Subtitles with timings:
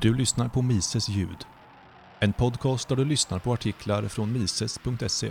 [0.00, 1.36] Du lyssnar på Mises ljud.
[2.20, 5.30] En podcast där du lyssnar på artiklar från mises.se.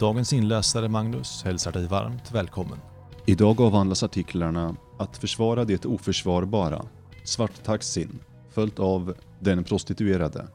[0.00, 2.78] Dagens inläsare Magnus hälsar dig varmt välkommen.
[3.26, 6.84] Idag avhandlas artiklarna Att försvara det oförsvarbara,
[7.24, 8.18] Svarttaxin,
[8.50, 10.48] följt av Den prostituerade.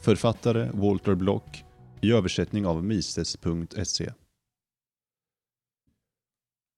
[0.00, 1.64] Författare Walter Block
[2.00, 4.12] i översättning av mises.se.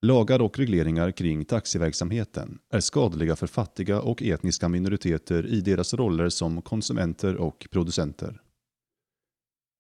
[0.03, 6.29] Lagar och regleringar kring taxiverksamheten är skadliga för fattiga och etniska minoriteter i deras roller
[6.29, 8.43] som konsumenter och producenter.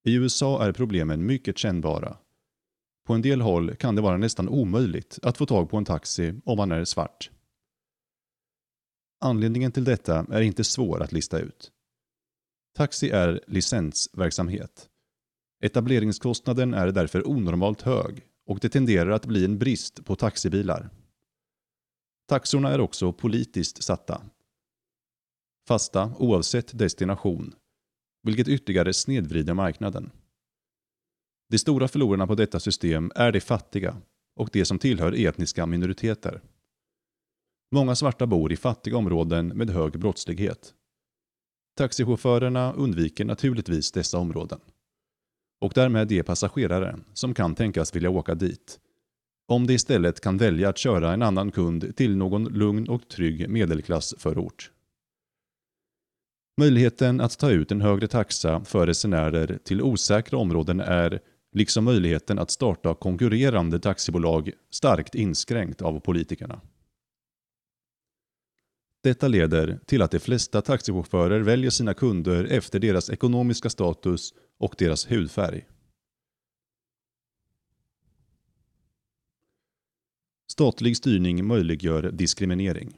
[0.04, 2.16] I USA är problemen mycket kännbara.
[3.06, 6.40] På en del håll kan det vara nästan omöjligt att få tag på en taxi
[6.44, 7.30] om man är svart.
[9.20, 11.70] Anledningen till detta är inte svår att lista ut.
[12.76, 14.88] Taxi är licensverksamhet.
[15.64, 20.90] Etableringskostnaden är därför onormalt hög och det tenderar att bli en brist på taxibilar.
[22.28, 24.22] Taxorna är också politiskt satta.
[25.68, 27.54] Fasta oavsett destination,
[28.22, 30.10] vilket ytterligare snedvrider marknaden.
[31.50, 33.96] De stora förlorarna på detta system är de fattiga
[34.36, 36.40] och de som tillhör etniska minoriteter.
[37.74, 40.74] Många svarta bor i fattiga områden med hög brottslighet.
[41.76, 44.60] Taxichaufförerna undviker naturligtvis dessa områden
[45.60, 48.80] och därmed de passagerare som kan tänkas vilja åka dit.
[49.48, 53.48] Om de istället kan välja att köra en annan kund till någon lugn och trygg
[53.48, 54.70] medelklassförort.
[56.60, 61.20] Möjligheten att ta ut en högre taxa för resenärer till osäkra områden är,
[61.52, 66.60] liksom möjligheten att starta konkurrerande taxibolag, starkt inskränkt av politikerna.
[69.02, 74.74] Detta leder till att de flesta taxichaufförer väljer sina kunder efter deras ekonomiska status och
[74.78, 75.66] deras hudfärg.
[80.52, 82.96] Statlig styrning möjliggör diskriminering.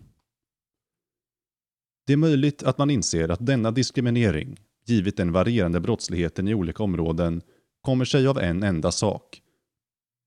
[2.07, 6.83] Det är möjligt att man inser att denna diskriminering, givet den varierande brottsligheten i olika
[6.83, 7.43] områden,
[7.81, 9.43] kommer sig av en enda sak.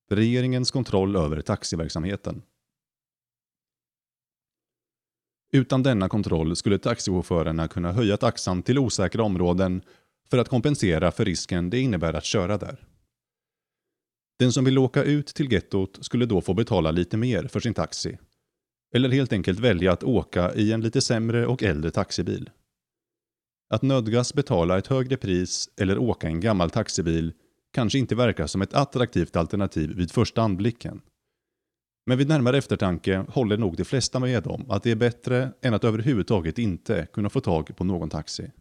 [0.09, 2.41] Regeringens kontroll över taxiverksamheten.
[5.51, 9.81] Utan denna kontroll skulle taxichaufförerna kunna höja taxan till osäkra områden
[10.33, 12.85] för att kompensera för risken det innebär att köra där.
[14.39, 17.73] Den som vill åka ut till gettot skulle då få betala lite mer för sin
[17.73, 18.17] taxi.
[18.95, 22.49] Eller helt enkelt välja att åka i en lite sämre och äldre taxibil.
[23.69, 27.33] Att nödgas betala ett högre pris eller åka en gammal taxibil
[27.73, 31.01] kanske inte verkar som ett attraktivt alternativ vid första anblicken.
[32.05, 35.73] Men vid närmare eftertanke håller nog de flesta med om att det är bättre än
[35.73, 38.51] att överhuvudtaget inte kunna få tag på någon taxi.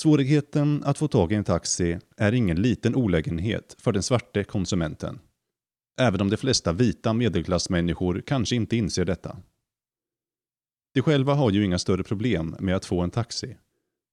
[0.00, 5.18] Svårigheten att få tag i en taxi är ingen liten olägenhet för den svarte konsumenten.
[6.00, 9.36] Även om de flesta vita medelklassmänniskor kanske inte inser detta.
[10.94, 13.56] De själva har ju inga större problem med att få en taxi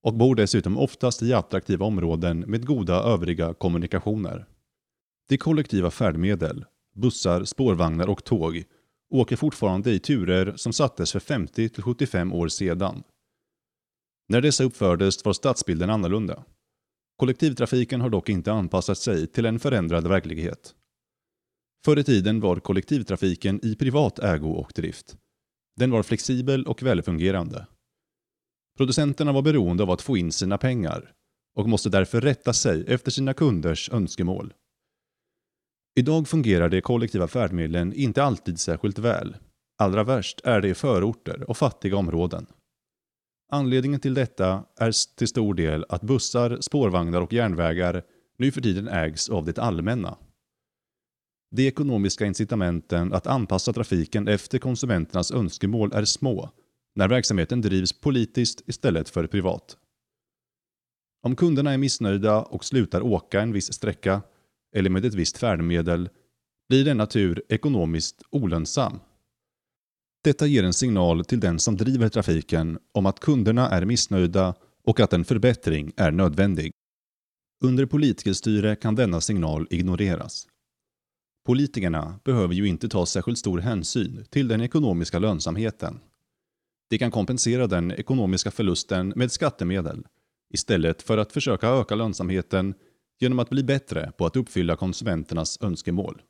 [0.03, 4.45] och bor dessutom oftast i attraktiva områden med goda övriga kommunikationer.
[5.29, 6.65] De kollektiva färdmedel,
[6.95, 8.63] bussar, spårvagnar och tåg
[9.09, 13.03] åker fortfarande i turer som sattes för 50-75 år sedan
[14.27, 16.43] när dessa uppfördes var stadsbilden annorlunda.
[17.17, 20.75] Kollektivtrafiken har dock inte anpassat sig till en förändrad verklighet.
[21.85, 25.17] Förr i tiden var kollektivtrafiken i privat ägo och drift.
[25.75, 27.67] Den var flexibel och välfungerande.
[28.77, 31.13] Producenterna var beroende av att få in sina pengar
[31.55, 34.53] och måste därför rätta sig efter sina kunders önskemål.
[35.99, 39.37] Idag fungerar de kollektiva färdmedlen inte alltid särskilt väl.
[39.77, 42.47] Allra värst är det i förorter och fattiga områden.
[43.49, 48.03] Anledningen till detta är till stor del att bussar, spårvagnar och järnvägar
[48.37, 50.17] nu för tiden ägs av det allmänna.
[51.51, 56.49] De ekonomiska incitamenten att anpassa trafiken efter konsumenternas önskemål är små
[56.95, 59.77] när verksamheten drivs politiskt istället för privat.
[61.23, 64.21] Om kunderna är missnöjda och slutar åka en viss sträcka
[64.75, 66.09] eller med ett visst färdmedel
[66.69, 68.99] blir denna tur ekonomiskt olönsam
[70.27, 74.99] detta ger en signal till den som driver trafiken om att kunderna är missnöjda och
[74.99, 76.71] att en förbättring är nödvändig.
[77.63, 80.47] Under politikerstyre kan denna signal ignoreras.
[81.45, 85.99] Politikerna behöver ju inte ta särskilt stor hänsyn till den ekonomiska lönsamheten.
[86.89, 90.05] De kan kompensera den ekonomiska förlusten med skattemedel
[90.53, 92.73] istället för att försöka öka lönsamheten
[93.19, 96.21] genom att bli bättre på att uppfylla konsumenternas önskemål.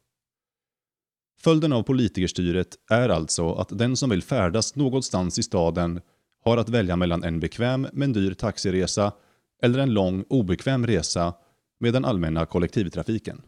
[1.39, 6.01] Följden av politikerstyret är alltså att den som vill färdas någonstans i staden
[6.43, 9.11] har att välja mellan en bekväm men dyr taxiresa
[9.63, 11.33] eller en lång obekväm resa
[11.79, 13.41] med den allmänna kollektivtrafiken.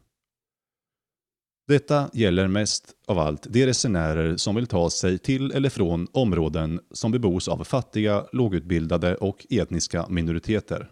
[1.68, 6.80] Detta gäller mest av allt de resenärer som vill ta sig till eller från områden
[6.92, 10.92] som bebos av fattiga, lågutbildade och etniska minoriteter.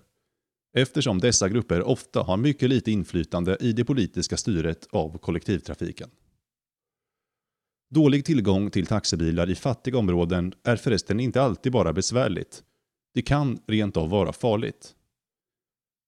[0.74, 6.10] Eftersom dessa grupper ofta har mycket lite inflytande i det politiska styret av kollektivtrafiken.
[7.90, 12.64] Dålig tillgång till taxibilar i fattiga områden är förresten inte alltid bara besvärligt.
[13.14, 14.96] Det kan rent av vara farligt.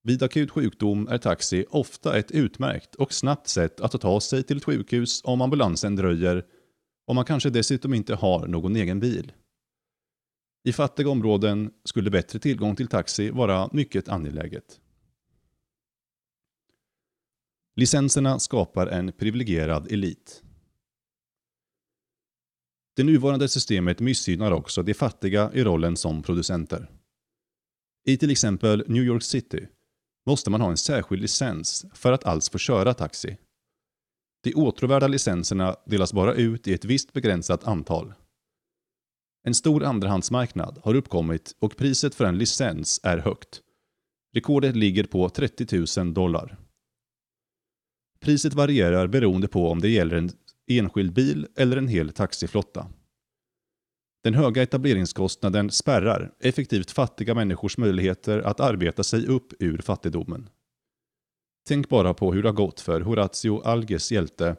[0.04, 4.58] Vid akut sjukdom är taxi ofta ett utmärkt och snabbt sätt att ta sig till
[4.58, 6.46] ett sjukhus om ambulansen dröjer
[7.08, 9.32] och man kanske dessutom inte har någon egen bil.
[10.64, 14.80] I fattiga områden skulle bättre tillgång till taxi vara mycket angeläget.
[17.75, 20.44] Licenserna skapar en privilegierad elit.
[23.00, 26.88] Det nuvarande systemet missgynnar också de fattiga i rollen som producenter.
[28.07, 29.68] I till exempel New York City
[30.25, 33.38] måste man ha en särskild licens för att alls få köra taxi.
[34.44, 38.13] De åtråvärda licenserna delas bara ut i ett visst begränsat antal.
[39.44, 43.62] En stor andrahandsmarknad har uppkommit och priset för en licens är högt.
[44.34, 46.57] Rekordet ligger på 30 000 dollar.
[48.19, 50.31] Priset varierar beroende på om det gäller en
[50.77, 52.88] enskild bil eller en hel taxiflotta.
[54.24, 60.50] Den höga etableringskostnaden spärrar effektivt fattiga människors möjligheter att arbeta sig upp ur fattigdomen.
[61.68, 64.56] Tänk bara på hur det har gått för Horatio Alges hjälte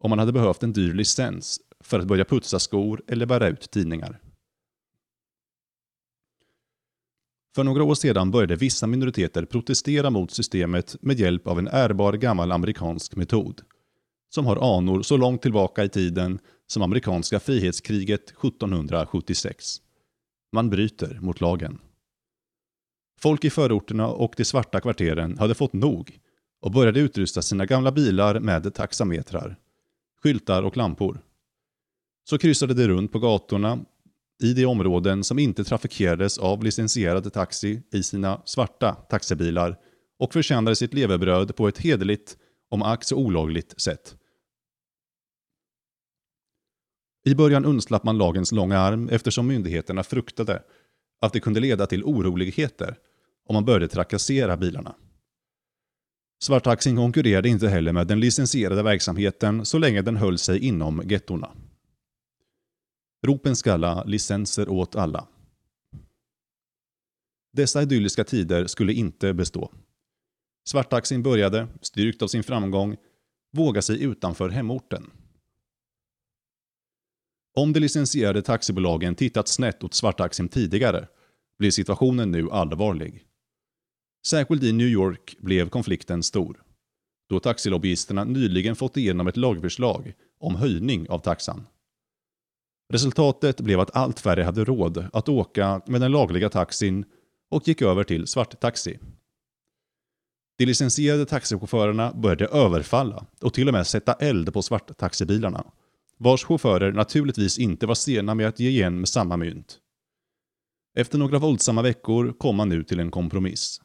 [0.00, 3.70] om han hade behövt en dyr licens för att börja putsa skor eller bära ut
[3.70, 4.20] tidningar.
[7.54, 12.12] För några år sedan började vissa minoriteter protestera mot systemet med hjälp av en ärbar
[12.12, 13.62] gammal amerikansk metod,
[14.34, 19.76] som har anor så långt tillbaka i tiden som amerikanska frihetskriget 1776.
[20.52, 21.78] Man bryter mot lagen.
[23.20, 26.18] Folk i förorterna och de svarta kvarteren hade fått nog
[26.60, 29.56] och började utrusta sina gamla bilar med taxametrar,
[30.22, 31.20] skyltar och lampor.
[32.24, 33.78] Så kryssade de runt på gatorna
[34.42, 39.78] i de områden som inte trafikerades av licensierade taxi i sina svarta taxibilar
[40.18, 42.36] och förtjänade sitt levebröd på ett hederligt,
[42.68, 44.16] om ack så olagligt, sätt.
[47.24, 50.62] I början undslapp man lagens långa arm eftersom myndigheterna fruktade
[51.20, 52.98] att det kunde leda till oroligheter
[53.48, 54.94] om man började trakassera bilarna.
[56.42, 61.50] Svarttaxin konkurrerade inte heller med den licensierade verksamheten så länge den höll sig inom gettorna.
[63.26, 65.28] Ropen skalla, licenser åt alla.
[67.52, 69.72] Dessa idylliska tider skulle inte bestå.
[70.68, 72.96] Svarttaxin började, styrkt av sin framgång,
[73.52, 75.10] våga sig utanför hemorten.
[77.54, 81.08] Om de licensierade taxibolagen tittat snett åt svarttaxin tidigare
[81.58, 83.24] blir situationen nu allvarlig.
[84.26, 86.62] Särskilt i New York blev konflikten stor.
[87.28, 91.66] Då taxilobbyisterna nyligen fått igenom ett lagförslag om höjning av taxan.
[92.92, 97.04] Resultatet blev att allt färre hade råd att åka med den lagliga taxin
[97.50, 98.98] och gick över till svarttaxi.
[100.58, 105.64] De licensierade taxichaufförerna började överfalla och till och med sätta eld på svarttaxibilarna
[106.22, 109.78] vars chaufförer naturligtvis inte var sena med att ge igen med samma mynt.
[110.98, 113.80] Efter några våldsamma veckor kom man nu till en kompromiss.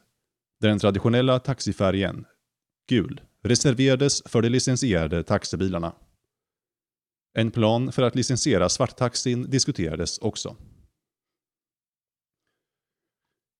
[0.60, 2.24] Där den traditionella taxifärgen,
[2.88, 5.94] gul, reserverades för de licensierade taxibilarna.
[7.34, 10.56] En plan för att licensiera svarttaxin diskuterades också.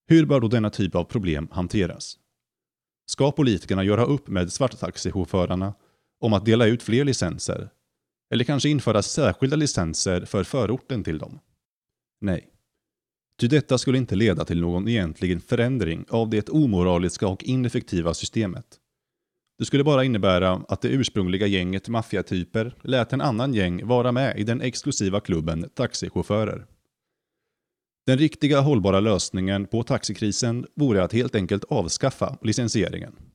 [0.07, 2.19] Hur bör då denna typ av problem hanteras?
[3.07, 5.75] Ska politikerna göra upp med svarttaxichaufförerna
[6.21, 7.71] om att dela ut fler licenser
[8.31, 11.39] eller kanske införa särskilda licenser för förorten till dem?
[12.21, 12.49] Nej.
[13.41, 18.65] Ty detta skulle inte leda till någon egentlig förändring av det omoraliska och ineffektiva systemet.
[19.59, 24.39] Det skulle bara innebära att det ursprungliga gänget maffiatyper lät en annan gäng vara med
[24.39, 26.67] i den exklusiva klubben taxichaufförer.
[28.07, 33.28] Den riktiga hållbara lösningen på taxikrisen vore att helt enkelt avskaffa licensieringen.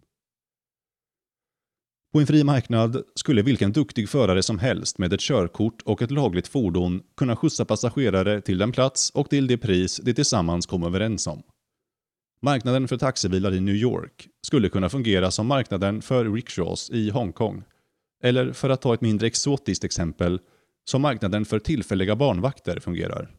[2.13, 6.11] På en fri marknad skulle vilken duktig förare som helst med ett körkort och ett
[6.11, 10.83] lagligt fordon kunna skjutsa passagerare till den plats och till det pris de tillsammans kom
[10.83, 11.43] överens om.
[12.41, 17.63] Marknaden för taxibilar i New York skulle kunna fungera som marknaden för rickshaws i Hongkong.
[18.23, 20.39] Eller för att ta ett mindre exotiskt exempel,
[20.89, 23.29] som marknaden för tillfälliga barnvakter fungerar.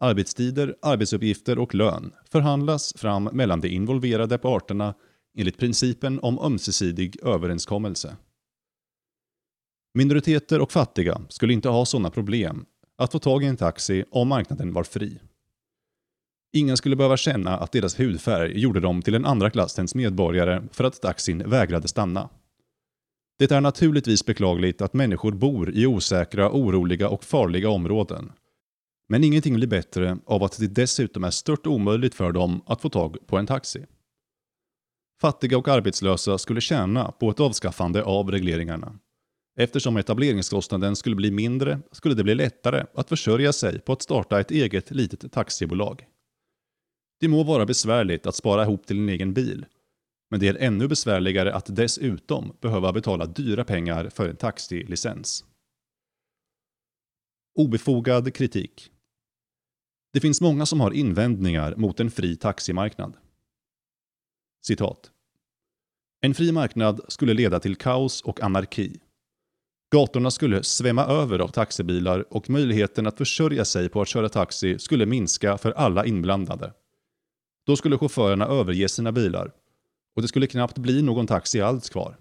[0.00, 4.94] Arbetstider, arbetsuppgifter och lön förhandlas fram mellan de involverade parterna
[5.40, 8.16] enligt principen om ömsesidig överenskommelse.
[9.94, 12.64] Minoriteter och fattiga skulle inte ha sådana problem
[12.98, 15.18] att få tag i en taxi om marknaden var fri.
[16.52, 20.84] Ingen skulle behöva känna att deras hudfärg gjorde dem till en andra klassens medborgare för
[20.84, 22.28] att taxin vägrade stanna.
[23.38, 28.32] Det är naturligtvis beklagligt att människor bor i osäkra, oroliga och farliga områden.
[29.08, 32.88] Men ingenting blir bättre av att det dessutom är stört omöjligt för dem att få
[32.88, 33.86] tag på en taxi.
[35.20, 38.98] Fattiga och arbetslösa skulle tjäna på ett avskaffande av regleringarna.
[39.58, 44.40] Eftersom etableringskostnaden skulle bli mindre skulle det bli lättare att försörja sig på att starta
[44.40, 46.06] ett eget litet taxibolag.
[47.20, 49.66] Det må vara besvärligt att spara ihop till en egen bil,
[50.30, 55.44] men det är ännu besvärligare att dessutom behöva betala dyra pengar för en taxilicens.
[57.58, 58.90] Obefogad kritik.
[60.12, 63.16] Det finns många som har invändningar mot en fri taximarknad.
[64.62, 65.10] Citat.
[66.20, 69.00] En fri marknad skulle leda till kaos och anarki.
[69.92, 74.78] Gatorna skulle svämma över av taxibilar och möjligheten att försörja sig på att köra taxi
[74.78, 76.72] skulle minska för alla inblandade.
[77.66, 79.52] Då skulle chaufförerna överge sina bilar
[80.16, 82.16] och det skulle knappt bli någon taxi alls kvar.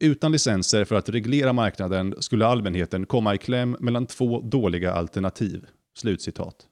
[0.00, 5.66] Utan licenser för att reglera marknaden skulle allmänheten komma i kläm mellan två dåliga alternativ.
[5.96, 6.68] Slutcitat.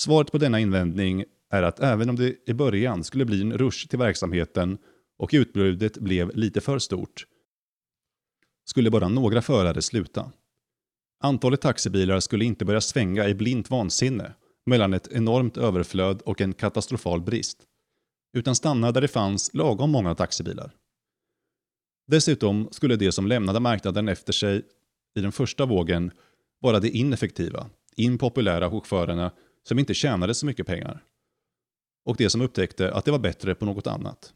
[0.00, 3.88] Svaret på denna invändning är att även om det i början skulle bli en rush
[3.88, 4.78] till verksamheten
[5.18, 7.26] och utbudet blev lite för stort,
[8.64, 10.32] skulle bara några förare sluta.
[11.22, 14.32] Antalet taxibilar skulle inte börja svänga i blint vansinne
[14.66, 17.58] mellan ett enormt överflöd och en katastrofal brist,
[18.36, 20.72] utan stanna där det fanns lagom många taxibilar.
[22.06, 24.62] Dessutom skulle de som lämnade marknaden efter sig
[25.14, 26.10] i den första vågen
[26.60, 29.30] vara de ineffektiva, impopulära chaufförerna
[29.62, 31.04] som inte tjänade så mycket pengar.
[32.04, 34.34] Och de som upptäckte att det var bättre på något annat.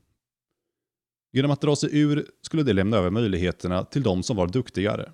[1.33, 5.13] Genom att dra sig ur skulle det lämna över möjligheterna till de som var duktigare.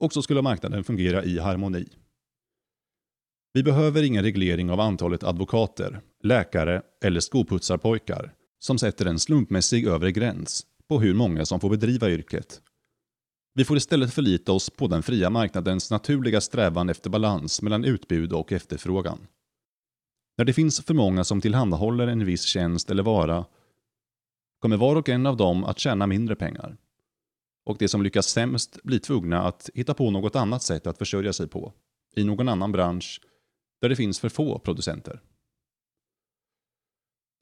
[0.00, 1.88] Och så skulle marknaden fungera i harmoni.
[3.52, 10.12] Vi behöver ingen reglering av antalet advokater, läkare eller skoputsarpojkar som sätter en slumpmässig övre
[10.12, 12.62] gräns på hur många som får bedriva yrket.
[13.54, 18.32] Vi får istället förlita oss på den fria marknadens naturliga strävan efter balans mellan utbud
[18.32, 19.26] och efterfrågan.
[20.36, 23.44] När det finns för många som tillhandahåller en viss tjänst eller vara
[24.60, 26.76] kommer var och en av dem att tjäna mindre pengar.
[27.66, 31.32] Och de som lyckas sämst blir tvungna att hitta på något annat sätt att försörja
[31.32, 31.72] sig på,
[32.16, 33.20] i någon annan bransch
[33.80, 35.20] där det finns för få producenter.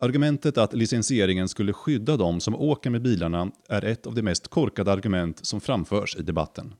[0.01, 4.49] Argumentet att licensieringen skulle skydda de som åker med bilarna är ett av de mest
[4.49, 6.75] korkade argument som framförs i debatten.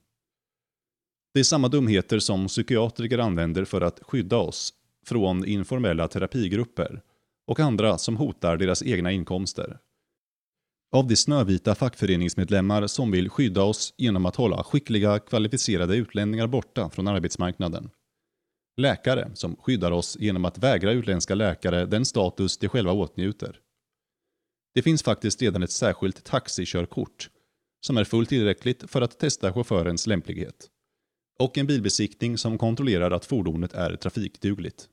[1.35, 4.75] Det är samma dumheter som psykiatriker använder för att skydda oss
[5.07, 7.03] från informella terapigrupper
[7.47, 9.79] och andra som hotar deras egna inkomster.
[10.93, 16.91] Av de snövita fackföreningsmedlemmar som vill skydda oss genom att hålla skickliga, kvalificerade utlänningar borta
[16.91, 17.91] från arbetsmarknaden.
[18.77, 23.61] Läkare som skyddar oss genom att vägra utländska läkare den status de själva åtnjuter.
[24.75, 27.31] Det finns faktiskt redan ett särskilt taxikörkort
[27.87, 30.69] som är fullt tillräckligt för att testa chaufförens lämplighet.
[31.39, 34.89] Och en bilbesiktning som kontrollerar att fordonet är trafikdugligt.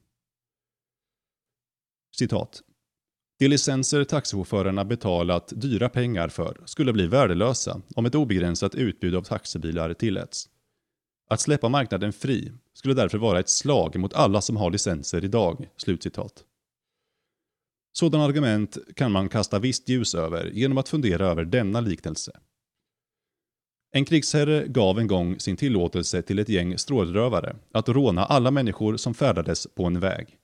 [2.16, 2.62] Citat.
[3.40, 9.22] De licenser taxichaufförerna betalat dyra pengar för skulle bli värdelösa om ett obegränsat utbud av
[9.22, 10.50] taxibilar tilläts.
[11.30, 15.70] Att släppa marknaden fri skulle därför vara ett slag mot alla som har licenser idag."
[15.78, 16.44] Slutcitat.
[17.92, 22.32] Sådana argument kan man kasta visst ljus över genom att fundera över denna liknelse.
[23.92, 28.98] En krigsherre gav en gång sin tillåtelse till ett gäng strålrövare att råna alla människor
[28.98, 30.38] som färdades på en väg.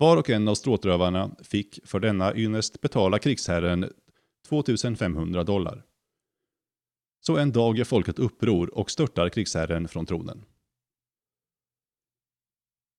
[0.00, 3.92] Var och en av stråtrövarna fick för denna ynnest betala krigsherren
[4.48, 5.84] 2500 dollar.
[7.20, 10.44] Så en dag gör folket uppror och störtar krigsherren från tronen.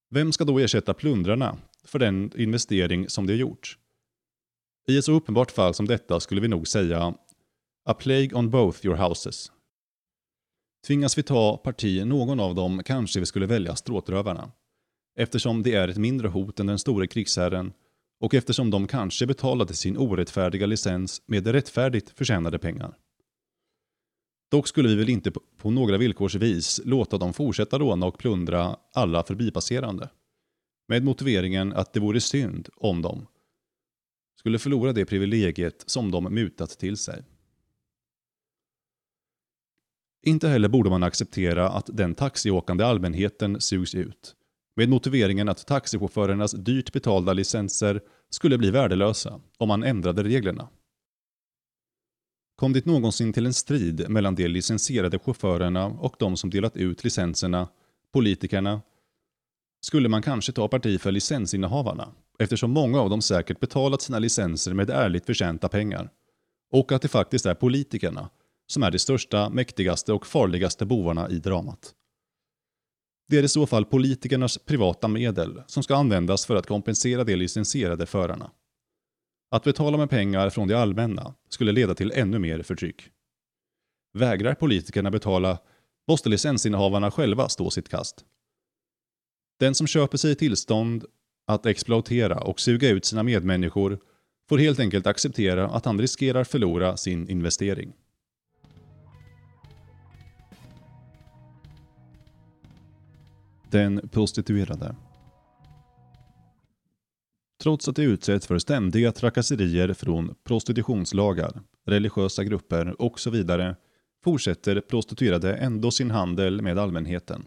[0.10, 3.78] Vem ska då ersätta plundrarna för den investering som de gjort?
[4.88, 7.16] I ett så uppenbart fall som detta skulle vi nog säga
[7.86, 9.52] A plague on both your houses.
[10.88, 14.52] Tvingas vi ta parti någon av dem kanske vi skulle välja stråtrövarna.
[15.16, 17.74] Eftersom det är ett mindre hot än den store krigsherren
[18.20, 22.98] och eftersom de kanske betalade sin orättfärdiga licens med rättfärdigt förtjänade pengar.
[24.52, 29.24] Dock skulle vi väl inte på några villkorsvis låta dem fortsätta råna och plundra alla
[29.24, 30.10] förbipasserande.
[30.88, 33.28] Med motiveringen att det vore synd om dem
[34.40, 37.24] skulle förlora det privilegiet som de mutat till sig.
[40.24, 44.36] Inte heller borde man acceptera att den taxiåkande allmänheten sugs ut.
[44.76, 50.70] Med motiveringen att taxichaufförernas dyrt betalda licenser skulle bli värdelösa om man ändrade reglerna.
[52.56, 57.04] Kom det någonsin till en strid mellan de licensierade chaufförerna och de som delat ut
[57.04, 57.68] licenserna,
[58.14, 58.82] politikerna,
[59.82, 64.74] skulle man kanske ta parti för licensinnehavarna, eftersom många av dem säkert betalat sina licenser
[64.74, 66.10] med ärligt förtjänta pengar.
[66.72, 68.30] och att det faktiskt är politikerna
[68.68, 71.96] som är de största, mäktigaste och farligaste bovarna i dramat.
[73.32, 77.36] Det är i så fall politikernas privata medel som ska användas för att kompensera de
[77.36, 78.52] licensierade förarna.
[79.52, 83.10] Att betala med pengar från det allmänna skulle leda till ännu mer förtryck.
[84.14, 85.58] Vägrar politikerna betala
[86.08, 88.26] måste licensinnehavarna själva stå sitt kast.
[89.60, 91.06] Den som köper sig tillstånd
[91.48, 94.00] att exploatera och suga ut sina medmänniskor
[94.50, 97.94] får helt enkelt acceptera att han riskerar förlora sin investering.
[103.72, 104.96] Den prostituerade.
[107.64, 113.76] Trots att de utsätts för ständiga trakasserier från prostitutionslagar, religiösa grupper och så vidare
[114.24, 117.46] fortsätter prostituerade ändå sin handel med allmänheten.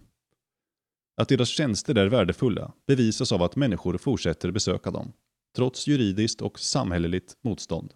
[1.17, 5.13] Att deras tjänster är värdefulla bevisas av att människor fortsätter besöka dem,
[5.57, 7.93] trots juridiskt och samhälleligt motstånd.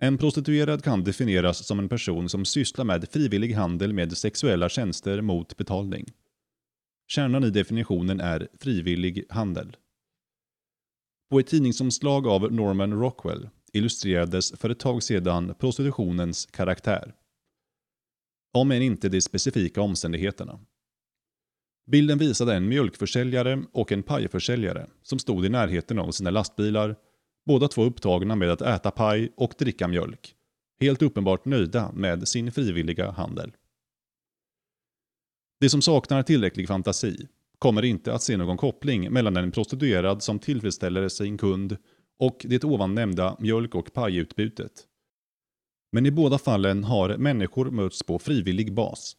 [0.00, 5.20] En prostituerad kan definieras som en person som sysslar med frivillig handel med sexuella tjänster
[5.20, 6.06] mot betalning.
[7.14, 9.76] Kärnan i definitionen är frivillig handel.
[11.30, 17.14] På ett tidningsomslag av Norman Rockwell illustrerades för ett tag sedan prostitutionens karaktär.
[18.54, 20.60] Om än inte de specifika omständigheterna.
[21.90, 26.96] Bilden visade en mjölkförsäljare och en pajförsäljare som stod i närheten av sina lastbilar,
[27.46, 30.34] båda två upptagna med att äta paj och dricka mjölk.
[30.80, 33.52] Helt uppenbart nöjda med sin frivilliga handel.
[35.62, 37.28] De som saknar tillräcklig fantasi
[37.58, 41.76] kommer inte att se någon koppling mellan en prostituerad som tillfredsställer sin kund
[42.18, 44.72] och det ovan nämnda mjölk och pajutbytet.
[45.92, 49.16] Men i båda fallen har människor mötts på frivillig bas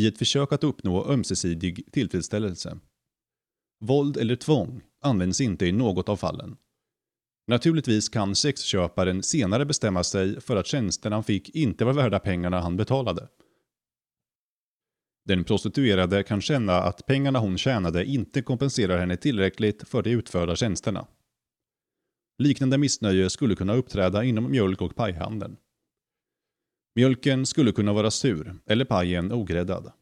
[0.00, 2.78] i ett försök att uppnå ömsesidig tillfredsställelse.
[3.80, 6.56] Våld eller tvång används inte i något av fallen.
[7.46, 12.60] Naturligtvis kan sexköparen senare bestämma sig för att tjänsterna han fick inte var värda pengarna
[12.60, 13.28] han betalade.
[15.24, 20.56] Den prostituerade kan känna att pengarna hon tjänade inte kompenserar henne tillräckligt för de utförda
[20.56, 21.06] tjänsterna.
[22.38, 25.56] Liknande missnöje skulle kunna uppträda inom mjölk och pajhandeln.
[26.94, 29.92] Mjölken skulle kunna vara sur eller pajen ogräddad.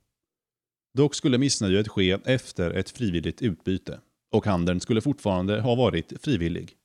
[0.95, 4.01] Dock skulle missnöjet ske efter ett frivilligt utbyte
[4.33, 6.77] och handeln skulle fortfarande ha varit frivillig.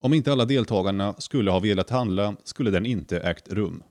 [0.00, 3.82] Om inte alla deltagarna skulle ha velat handla skulle den inte ägt rum.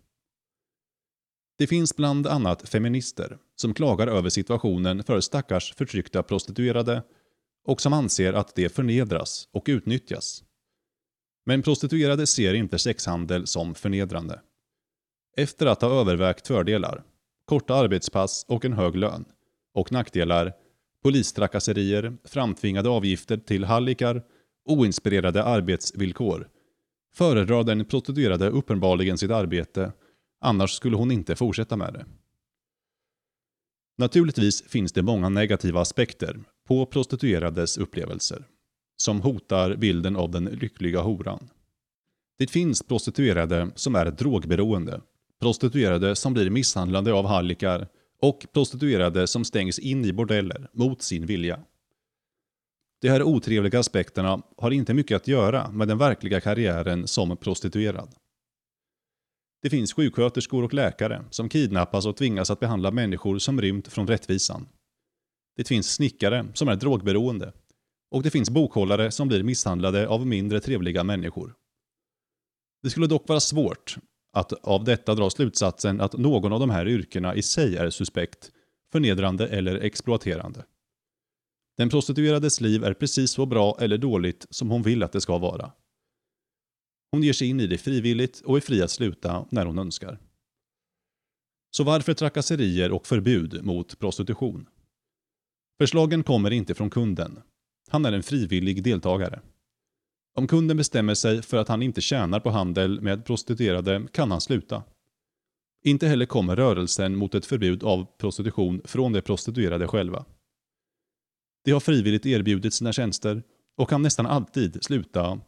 [1.58, 7.04] Det finns bland annat feminister som klagar över situationen för stackars förtryckta prostituerade
[7.66, 10.44] och som anser att de förnedras och utnyttjas.
[11.46, 14.42] Men prostituerade ser inte sexhandel som förnedrande.
[15.38, 17.04] Efter att ha övervägt fördelar,
[17.46, 19.26] korta arbetspass och en hög lön,
[19.74, 20.54] och nackdelar,
[21.04, 24.24] polistrakasserier, framtvingade avgifter till hallickar,
[24.66, 26.50] oinspirerade arbetsvillkor,
[27.16, 29.92] föredrar den prostituerade uppenbarligen sitt arbete,
[30.42, 32.06] annars skulle hon inte fortsätta med det.
[33.98, 38.46] Naturligtvis finns det många negativa aspekter på prostituerades upplevelser,
[38.98, 41.50] som hotar bilden av den lyckliga horan.
[42.38, 45.02] Det finns prostituerade som är drogberoende
[45.40, 47.88] prostituerade som blir misshandlade av hallickar
[48.22, 51.60] och prostituerade som stängs in i bordeller mot sin vilja.
[53.02, 58.10] De här otrevliga aspekterna har inte mycket att göra med den verkliga karriären som prostituerad.
[59.66, 64.08] Det finns sjuksköterskor och läkare som kidnappas och tvingas att behandla människor som rymt från
[64.08, 64.68] rättvisan.
[65.56, 67.54] Det finns snickare som är drogberoende.
[68.12, 71.54] Och det finns bokhållare som blir misshandlade av mindre trevliga människor.
[72.84, 73.98] Det skulle dock vara svårt
[74.34, 78.52] att av detta dra slutsatsen att någon av de här yrkena i sig är suspekt,
[78.92, 80.66] förnedrande eller exploaterande.
[81.78, 85.38] Den prostituerades liv är precis så bra eller dåligt som hon vill att det ska
[85.38, 85.72] vara.
[87.16, 90.20] Hon ger sig in i det frivilligt och är fri att sluta när hon önskar.
[91.72, 94.70] Så varför trakasserier och förbud mot prostitution?
[95.78, 97.42] Förslagen kommer inte från kunden.
[97.90, 99.42] Han är en frivillig deltagare.
[100.38, 104.42] Om kunden bestämmer sig för att han inte tjänar på handel med prostituerade kan han
[104.42, 104.84] sluta.
[105.86, 110.26] Inte heller kommer rörelsen mot ett förbud av prostitution från de prostituerade själva.
[111.66, 113.44] De har frivilligt erbjudit sina tjänster
[113.78, 115.40] och kan nästan alltid sluta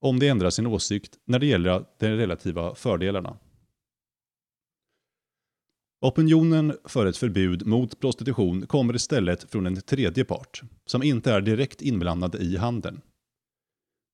[0.00, 3.38] om de ändrar sin åsikt när det gäller de relativa fördelarna.
[6.00, 11.40] Opinionen för ett förbud mot prostitution kommer istället från en tredje part, som inte är
[11.40, 13.00] direkt inblandad i handeln.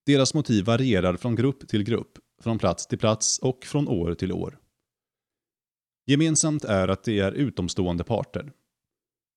[0.06, 4.32] Deras motiv varierar från grupp till grupp, från plats till plats och från år till
[4.32, 4.58] år.
[6.06, 8.52] Gemensamt är att de är utomstående parter.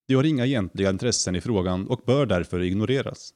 [0.08, 3.34] De har inga egentliga intressen i frågan och bör därför ignoreras.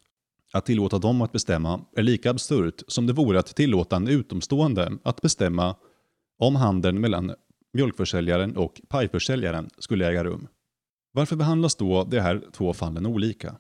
[0.54, 4.92] Att tillåta dem att bestämma är lika absurt som det vore att tillåta en utomstående
[5.04, 5.76] att bestämma
[6.40, 7.34] om handeln mellan
[7.74, 10.48] mjölkförsäljaren och pajförsäljaren skulle äga rum.
[11.14, 13.56] Varför behandlas då de här två fallen olika?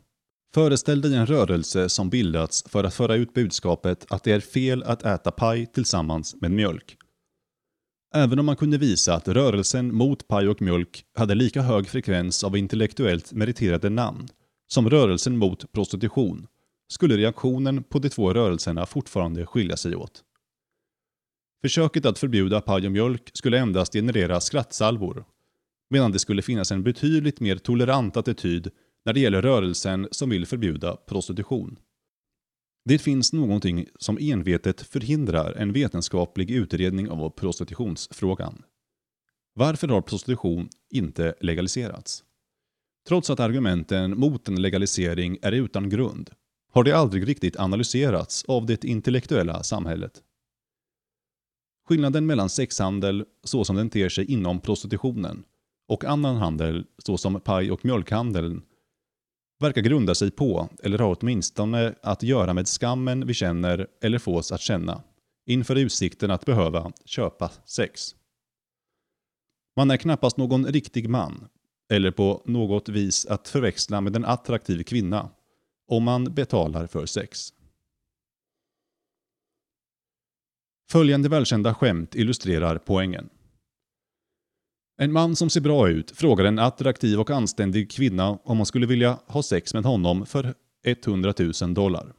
[0.53, 4.83] Föreställ dig en rörelse som bildats för att föra ut budskapet att det är fel
[4.83, 6.97] att äta paj tillsammans med mjölk.
[8.15, 12.43] Även om man kunde visa att rörelsen mot paj och mjölk hade lika hög frekvens
[12.43, 14.27] av intellektuellt meriterade namn
[14.67, 16.47] som rörelsen mot prostitution,
[16.93, 20.23] skulle reaktionen på de två rörelserna fortfarande skilja sig åt.
[21.61, 25.25] Försöket att förbjuda paj och mjölk skulle endast generera skrattsalvor,
[25.89, 28.71] medan det skulle finnas en betydligt mer tolerant attityd
[29.05, 31.79] när det gäller rörelsen som vill förbjuda prostitution.
[32.85, 38.63] Det finns någonting som envetet förhindrar en vetenskaplig utredning av prostitutionsfrågan.
[39.53, 42.23] Varför har prostitution inte legaliserats?
[43.07, 46.29] Trots att argumenten mot en legalisering är utan grund
[46.73, 50.21] har det aldrig riktigt analyserats av det intellektuella samhället.
[51.87, 55.43] Skillnaden mellan sexhandel, så som den ter sig inom prostitutionen,
[55.87, 58.61] och annan handel, såsom paj och mjölkhandeln,
[59.59, 64.51] verkar grunda sig på, eller har åtminstone att göra med skammen vi känner eller fås
[64.51, 65.03] att känna,
[65.45, 68.15] inför utsikten att behöva köpa sex.
[69.75, 71.47] Man är knappast någon riktig man,
[71.91, 75.29] eller på något vis att förväxla med en attraktiv kvinna,
[75.87, 77.53] om man betalar för sex.
[80.91, 83.29] Följande välkända skämt illustrerar poängen.
[84.97, 88.87] En man som ser bra ut frågar en attraktiv och anständig kvinna om hon skulle
[88.87, 90.53] vilja ha sex med honom för
[90.85, 92.13] 100 000 dollar.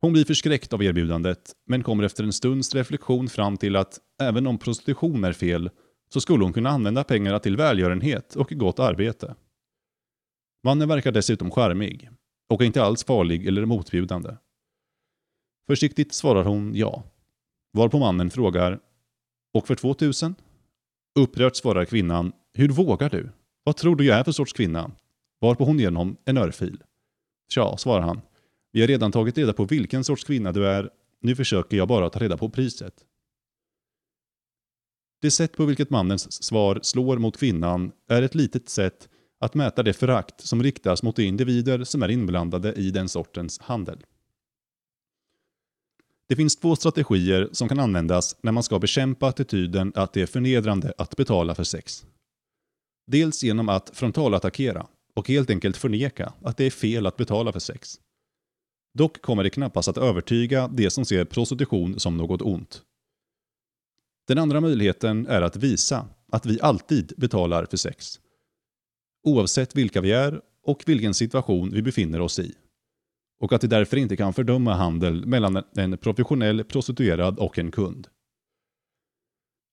[0.00, 4.46] Hon blir förskräckt av erbjudandet, men kommer efter en stunds reflektion fram till att även
[4.46, 5.70] om prostitution är fel,
[6.12, 9.34] så skulle hon kunna använda pengarna till välgörenhet och gott arbete.
[10.64, 12.10] Mannen verkar dessutom charmig,
[12.48, 14.36] och är inte alls farlig eller motbjudande.
[15.66, 17.02] Försiktigt svarar hon ja.
[17.72, 18.80] Varpå mannen frågar
[19.54, 20.34] “Och för 2000?”
[21.18, 23.30] Upprört svarar kvinnan “Hur vågar du?
[23.64, 24.90] Vad tror du jag är för sorts kvinna?”
[25.40, 26.82] Varpå hon ger honom en örfil.
[27.48, 28.20] “Tja”, svarar han.
[28.72, 30.90] “Vi har redan tagit reda på vilken sorts kvinna du är.
[31.20, 33.04] Nu försöker jag bara ta reda på priset.”
[35.20, 39.82] Det sätt på vilket mannens svar slår mot kvinnan är ett litet sätt att mäta
[39.82, 44.04] det förakt som riktas mot de individer som är inblandade i den sortens handel.
[46.28, 50.26] Det finns två strategier som kan användas när man ska bekämpa attityden att det är
[50.26, 52.06] förnedrande att betala för sex.
[53.06, 57.60] Dels genom att frontalattackera och helt enkelt förneka att det är fel att betala för
[57.60, 58.00] sex.
[58.94, 62.82] Dock kommer det knappast att övertyga de som ser prostitution som något ont.
[64.26, 68.20] Den andra möjligheten är att visa att vi alltid betalar för sex.
[69.28, 72.54] Oavsett vilka vi är och vilken situation vi befinner oss i
[73.40, 78.08] och att det därför inte kan fördöma handel mellan en professionell prostituerad och en kund.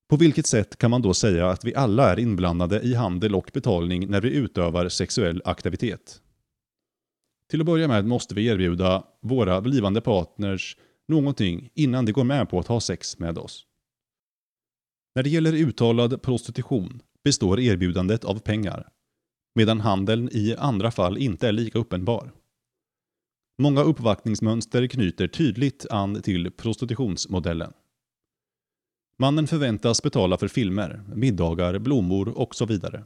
[0.09, 3.51] På vilket sätt kan man då säga att vi alla är inblandade i handel och
[3.53, 6.21] betalning när vi utövar sexuell aktivitet?
[7.49, 12.49] Till att börja med måste vi erbjuda våra blivande partners någonting innan de går med
[12.49, 13.65] på att ha sex med oss.
[15.15, 18.89] När det gäller uttalad prostitution består erbjudandet av pengar,
[19.55, 22.31] medan handeln i andra fall inte är lika uppenbar.
[23.57, 27.73] Många uppvaktningsmönster knyter tydligt an till prostitutionsmodellen.
[29.19, 33.03] Mannen förväntas betala för filmer, middagar, blommor och så vidare.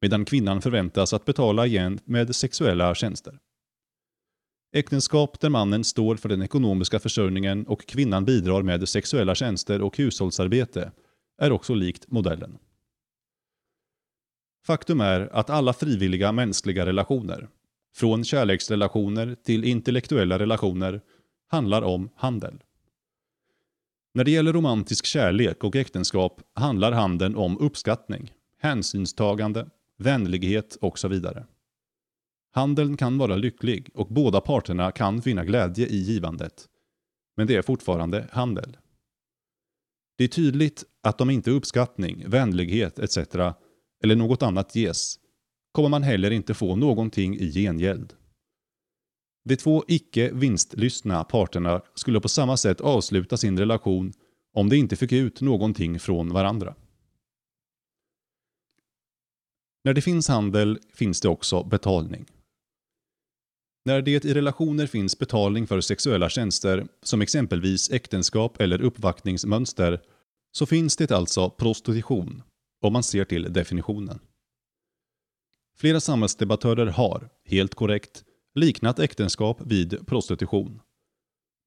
[0.00, 3.38] Medan kvinnan förväntas att betala igen med sexuella tjänster.
[4.72, 9.96] Äktenskap där mannen står för den ekonomiska försörjningen och kvinnan bidrar med sexuella tjänster och
[9.96, 10.92] hushållsarbete
[11.42, 12.58] är också likt modellen.
[14.66, 17.48] Faktum är att alla frivilliga mänskliga relationer,
[17.94, 21.00] från kärleksrelationer till intellektuella relationer,
[21.48, 22.62] handlar om handel.
[24.14, 31.08] När det gäller romantisk kärlek och äktenskap handlar handeln om uppskattning, hänsynstagande, vänlighet och så
[31.08, 31.46] vidare.
[32.52, 36.68] Handeln kan vara lycklig och båda parterna kan finna glädje i givandet.
[37.36, 38.76] Men det är fortfarande handel.
[40.18, 43.18] Det är tydligt att om inte uppskattning, vänlighet etc
[44.04, 45.18] eller något annat ges
[45.72, 48.14] kommer man heller inte få någonting i gengäld.
[49.44, 54.12] De två icke vinstlystna parterna skulle på samma sätt avsluta sin relation
[54.52, 56.74] om de inte fick ut någonting från varandra.
[59.84, 62.26] När det finns handel finns det också betalning.
[63.84, 70.00] När det i relationer finns betalning för sexuella tjänster, som exempelvis äktenskap eller uppvaktningsmönster,
[70.52, 72.42] så finns det alltså prostitution,
[72.80, 74.18] om man ser till definitionen.
[75.76, 80.80] Flera samhällsdebattörer har, helt korrekt, liknat äktenskap vid prostitution.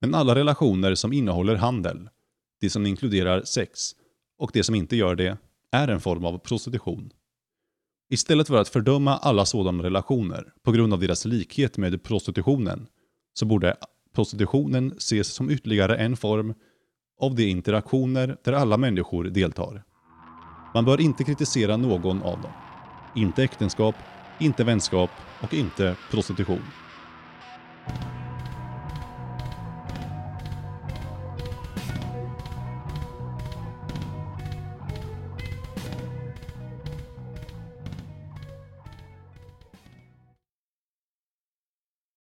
[0.02, 2.10] Men alla relationer som innehåller handel,
[2.62, 3.95] det som inkluderar sex
[4.38, 5.38] och det som inte gör det,
[5.71, 7.12] är en form av prostitution.
[8.10, 12.88] Istället för att fördöma alla sådana relationer på grund av deras likhet med prostitutionen,
[13.34, 13.78] så borde
[14.13, 16.54] prostitutionen ses som ytterligare en form
[17.19, 19.84] av de interaktioner där alla människor deltar.
[20.73, 22.51] Man bör inte kritisera någon av dem.
[23.13, 23.95] Inte äktenskap,
[24.39, 25.09] inte vänskap
[25.41, 26.62] och inte prostitution.